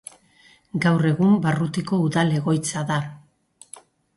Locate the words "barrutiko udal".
1.43-2.35